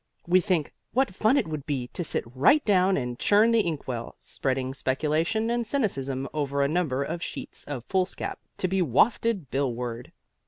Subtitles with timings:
[0.25, 3.87] We think what fun it would be to sit right down and churn the ink
[3.87, 9.51] well, spreading speculation and cynicism over a number of sheets of foolscap to be wafted
[9.51, 10.11] Billward.